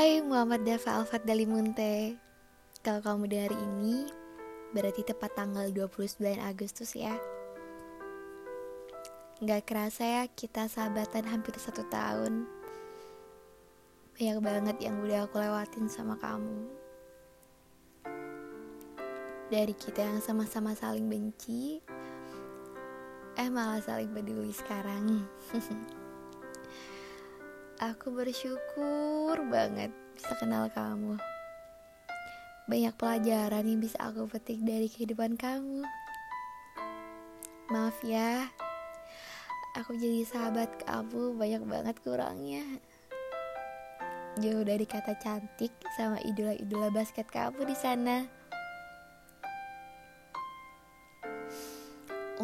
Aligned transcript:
Hai 0.00 0.24
Muhammad 0.24 0.64
Dava 0.64 0.96
Alfat 0.96 1.28
Dalimunte 1.28 2.16
Kalau 2.80 3.04
kamu 3.04 3.28
dari 3.28 3.52
ini 3.52 4.08
Berarti 4.72 5.04
tepat 5.04 5.36
tanggal 5.36 5.68
29 5.68 6.24
Agustus 6.40 6.96
ya. 6.96 7.12
Gak 9.44 9.68
kerasa 9.68 10.00
ya 10.08 10.24
kita 10.24 10.72
sahabatan 10.72 11.28
hampir 11.28 11.52
satu 11.60 11.84
tahun. 11.92 12.48
Banyak 14.16 14.40
banget 14.40 14.76
yang 14.80 15.04
udah 15.04 15.28
aku 15.28 15.36
lewatin 15.36 15.84
sama 15.92 16.16
kamu. 16.16 16.64
Dari 19.52 19.76
kita 19.76 20.00
yang 20.00 20.24
sama-sama 20.24 20.72
saling 20.72 21.12
benci 21.12 21.84
Eh 23.36 23.52
malah 23.52 23.84
saling 23.84 24.08
peduli 24.16 24.56
sekarang 24.56 25.28
Aku 27.80 28.12
bersyukur 28.12 29.40
banget 29.48 29.88
bisa 30.12 30.36
kenal 30.36 30.68
kamu. 30.68 31.16
Banyak 32.68 32.92
pelajaran 33.00 33.64
yang 33.64 33.80
bisa 33.80 33.96
aku 34.04 34.28
petik 34.28 34.60
dari 34.60 34.84
kehidupan 34.84 35.40
kamu. 35.40 35.80
Maaf 37.72 37.96
ya, 38.04 38.52
aku 39.80 39.96
jadi 39.96 40.28
sahabat 40.28 40.68
kamu 40.84 41.40
banyak 41.40 41.64
banget 41.64 41.96
kurangnya. 42.04 42.60
Jauh 44.44 44.60
dari 44.60 44.84
kata 44.84 45.16
cantik 45.16 45.72
sama 45.96 46.20
idola-idola 46.20 46.92
basket 46.92 47.32
kamu 47.32 47.64
di 47.64 47.76
sana. 47.80 48.28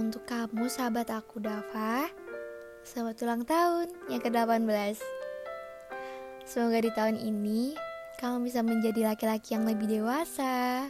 Untuk 0.00 0.24
kamu 0.24 0.64
sahabat 0.72 1.12
aku 1.12 1.44
Dava, 1.44 2.08
selamat 2.88 3.20
ulang 3.20 3.44
tahun 3.44 3.92
yang 4.08 4.24
ke-18. 4.24 5.15
Semoga 6.46 6.78
di 6.78 6.94
tahun 6.94 7.18
ini 7.18 7.74
kamu 8.22 8.46
bisa 8.46 8.62
menjadi 8.62 9.10
laki-laki 9.10 9.58
yang 9.58 9.66
lebih 9.66 9.90
dewasa, 9.90 10.86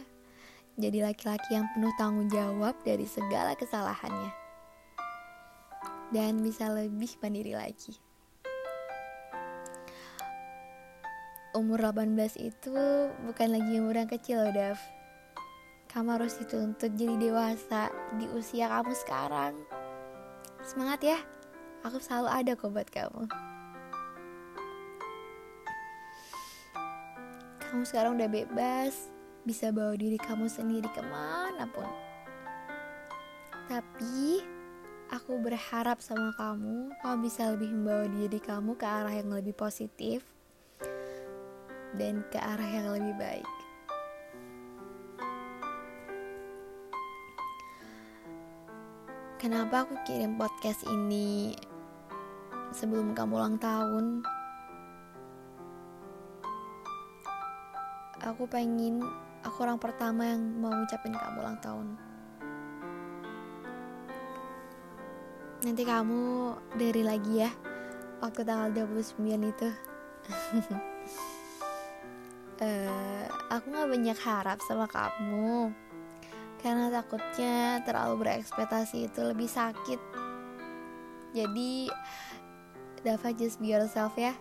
jadi 0.77 1.09
laki-laki 1.09 1.57
yang 1.57 1.65
penuh 1.73 1.89
tanggung 1.97 2.29
jawab 2.29 2.77
dari 2.85 3.09
segala 3.09 3.57
kesalahannya, 3.57 4.29
dan 6.13 6.45
bisa 6.45 6.69
lebih 6.69 7.09
mandiri 7.25 7.57
lagi. 7.57 7.97
Umur 11.57 11.89
18 11.89 12.37
itu 12.37 12.77
bukan 13.25 13.47
lagi 13.49 13.81
umur 13.81 13.97
yang 13.97 14.11
kecil 14.13 14.45
Dav. 14.53 14.77
Kamu 15.89 16.21
harus 16.21 16.37
dituntut 16.37 16.93
jadi 16.93 17.17
dewasa 17.17 17.89
di 18.13 18.29
usia 18.37 18.69
kamu 18.69 18.93
sekarang. 18.93 19.57
Semangat 20.61 21.01
ya, 21.01 21.17
aku 21.81 21.97
selalu 21.97 22.29
ada 22.29 22.51
kok 22.53 22.69
buat 22.69 22.93
kamu. 22.93 23.56
Kamu 27.67 27.83
sekarang 27.83 28.15
udah 28.15 28.31
bebas, 28.31 29.11
bisa 29.43 29.75
bawa 29.75 29.91
diri 29.99 30.15
kamu 30.15 30.47
sendiri 30.47 30.87
ke 30.87 31.03
mana 31.03 31.67
pun. 31.67 31.83
Tapi, 33.67 34.39
aku 35.11 35.35
berharap 35.43 35.99
sama 35.99 36.31
kamu, 36.39 36.95
kamu 37.03 37.17
bisa 37.27 37.51
lebih 37.51 37.75
membawa 37.75 38.07
diri 38.07 38.39
kamu 38.39 38.71
ke 38.79 38.87
arah 38.87 39.11
yang 39.11 39.35
lebih 39.35 39.51
positif 39.51 40.23
dan 41.99 42.23
ke 42.31 42.39
arah 42.39 42.69
yang 42.71 42.87
lebih 42.95 43.15
baik. 43.19 43.51
Kenapa 49.43 49.83
aku 49.83 49.99
kirim 50.07 50.39
podcast 50.39 50.87
ini 50.87 51.51
sebelum 52.71 53.11
kamu 53.11 53.35
ulang 53.35 53.59
tahun? 53.59 54.36
Aku 58.21 58.49
pengen 58.49 59.03
aku 59.45 59.63
orang 59.65 59.77
pertama 59.77 60.25
yang 60.25 60.41
mau 60.57 60.73
ngucapin 60.73 61.13
kamu 61.13 61.37
ulang 61.41 61.59
tahun. 61.61 61.87
Nanti 65.65 65.83
kamu 65.83 66.53
dari 66.77 67.01
lagi 67.01 67.33
ya 67.41 67.51
waktu 68.21 68.41
tanggal 68.45 68.69
29 68.73 69.21
itu. 69.25 69.69
Uh, 72.61 73.25
aku 73.53 73.65
gak 73.69 73.89
banyak 73.89 74.19
harap 74.21 74.59
sama 74.65 74.85
kamu. 74.89 75.73
Karena 76.57 76.89
takutnya 76.89 77.85
terlalu 77.85 78.25
berekspektasi 78.25 79.09
itu 79.09 79.21
lebih 79.21 79.45
sakit. 79.45 80.01
Jadi 81.37 81.89
Dava 83.05 83.29
just 83.29 83.61
be 83.61 83.69
yourself 83.71 84.17
ya. 84.17 84.33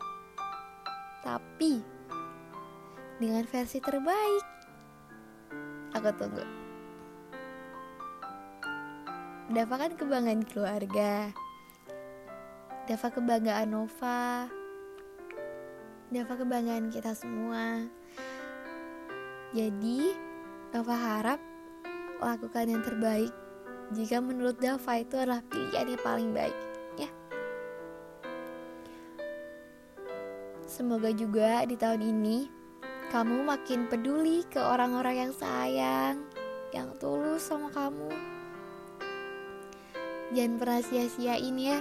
Tapi 1.20 1.95
dengan 3.16 3.44
versi 3.48 3.80
terbaik. 3.80 4.44
Aku 5.96 6.10
tunggu. 6.16 6.44
Dava 9.46 9.74
kan 9.78 9.92
kebanggaan 9.96 10.42
keluarga. 10.44 11.30
Dava 12.84 13.08
kebanggaan 13.08 13.72
Nova. 13.72 14.50
Dava 16.12 16.34
kebanggaan 16.36 16.92
kita 16.92 17.16
semua. 17.16 17.88
Jadi, 19.56 20.12
Nova 20.74 20.94
harap 20.98 21.40
lakukan 22.20 22.68
yang 22.68 22.82
terbaik 22.84 23.32
jika 23.94 24.18
menurut 24.18 24.58
Dava 24.58 24.98
itu 24.98 25.14
adalah 25.14 25.40
pilihan 25.46 25.94
yang 25.94 26.02
paling 26.02 26.30
baik. 26.34 26.56
Ya. 26.98 27.10
Semoga 30.66 31.14
juga 31.14 31.62
di 31.64 31.78
tahun 31.78 32.02
ini 32.02 32.65
kamu 33.06 33.46
makin 33.46 33.86
peduli 33.86 34.42
ke 34.50 34.58
orang-orang 34.58 35.28
yang 35.28 35.32
sayang, 35.32 36.26
yang 36.74 36.90
tulus 36.98 37.46
sama 37.46 37.70
kamu. 37.70 38.10
Jangan 40.34 40.58
pernah 40.58 40.82
sia-siain 40.82 41.54
ya, 41.54 41.78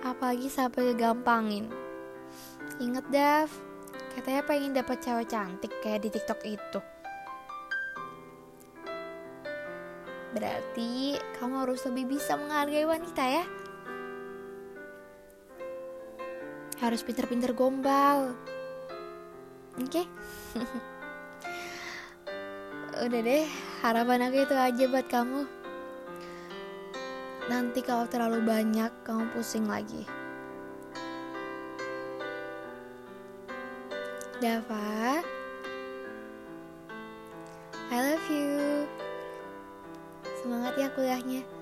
apalagi 0.00 0.48
sampai 0.48 0.96
kegampangin. 0.96 1.68
Ingat 2.80 3.06
Dav, 3.12 3.52
katanya 4.16 4.42
pengen 4.48 4.72
dapat 4.72 5.04
cewek 5.04 5.28
cantik 5.28 5.72
kayak 5.84 6.08
di 6.08 6.08
TikTok 6.08 6.40
itu. 6.48 6.80
Berarti 10.32 11.20
kamu 11.36 11.54
harus 11.68 11.84
lebih 11.84 12.16
bisa 12.16 12.40
menghargai 12.40 12.88
wanita 12.88 13.20
ya. 13.20 13.44
Harus 16.80 17.04
pinter-pinter 17.04 17.52
gombal. 17.52 18.32
Oke. 19.80 20.04
Okay? 20.04 20.06
Udah 23.02 23.20
deh 23.24 23.48
Harapan 23.80 24.28
aku 24.28 24.44
itu 24.44 24.56
aja 24.56 24.84
buat 24.84 25.06
kamu. 25.08 25.48
Nanti 27.48 27.80
kalau 27.80 28.04
terlalu 28.04 28.44
banyak 28.44 28.92
Kamu 29.02 29.32
pusing 29.32 29.64
lagi. 29.64 30.04
Dava. 34.42 35.24
I 37.92 37.98
love 38.00 38.26
you. 38.28 38.84
Semangat 40.42 40.74
ya 40.74 40.88
kuliahnya 40.92 41.61